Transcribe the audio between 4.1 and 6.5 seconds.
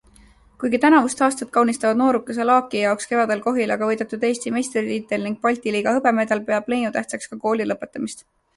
Eesti meistritiitel ning Balti liiga hõbemedal,